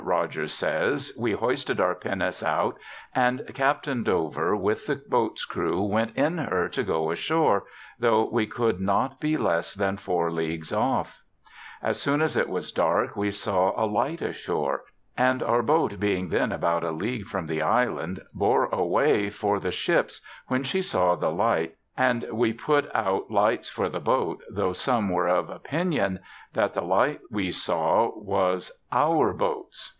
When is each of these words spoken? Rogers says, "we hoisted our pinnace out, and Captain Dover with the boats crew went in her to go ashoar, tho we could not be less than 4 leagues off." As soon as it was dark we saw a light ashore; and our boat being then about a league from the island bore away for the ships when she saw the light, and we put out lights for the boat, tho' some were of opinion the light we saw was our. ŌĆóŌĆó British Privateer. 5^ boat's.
Rogers 0.03 0.51
says, 0.51 1.13
"we 1.15 1.33
hoisted 1.33 1.79
our 1.79 1.93
pinnace 1.93 2.41
out, 2.41 2.75
and 3.13 3.45
Captain 3.53 4.01
Dover 4.01 4.55
with 4.55 4.87
the 4.87 4.95
boats 4.95 5.45
crew 5.45 5.83
went 5.83 6.17
in 6.17 6.39
her 6.39 6.67
to 6.69 6.81
go 6.81 7.11
ashoar, 7.11 7.65
tho 7.99 8.27
we 8.27 8.47
could 8.47 8.79
not 8.81 9.19
be 9.19 9.37
less 9.37 9.75
than 9.75 9.97
4 9.97 10.31
leagues 10.31 10.73
off." 10.73 11.21
As 11.83 12.01
soon 12.01 12.19
as 12.19 12.35
it 12.35 12.49
was 12.49 12.71
dark 12.71 13.15
we 13.15 13.29
saw 13.29 13.73
a 13.79 13.85
light 13.85 14.23
ashore; 14.23 14.85
and 15.15 15.43
our 15.43 15.61
boat 15.61 15.99
being 15.99 16.29
then 16.29 16.51
about 16.51 16.83
a 16.83 16.91
league 16.91 17.27
from 17.27 17.45
the 17.45 17.61
island 17.61 18.21
bore 18.33 18.65
away 18.65 19.29
for 19.29 19.59
the 19.59 19.71
ships 19.71 20.19
when 20.47 20.63
she 20.63 20.81
saw 20.81 21.13
the 21.15 21.29
light, 21.29 21.75
and 21.95 22.25
we 22.31 22.53
put 22.53 22.89
out 22.95 23.29
lights 23.29 23.69
for 23.69 23.87
the 23.87 23.99
boat, 23.99 24.41
tho' 24.49 24.73
some 24.73 25.09
were 25.09 25.27
of 25.29 25.49
opinion 25.51 26.19
the 26.53 26.69
light 26.81 27.19
we 27.29 27.51
saw 27.51 28.09
was 28.17 28.71
our. 28.91 29.31
ŌĆóŌĆó 29.31 29.37
British 29.37 29.37
Privateer. 29.37 29.37
5^ 29.37 29.37
boat's. 29.63 29.89